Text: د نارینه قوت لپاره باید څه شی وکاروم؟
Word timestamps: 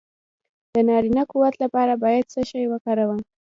د 0.73 0.75
نارینه 0.87 1.23
قوت 1.31 1.55
لپاره 1.63 1.93
باید 2.03 2.31
څه 2.33 2.41
شی 2.49 2.63
وکاروم؟ 2.67 3.19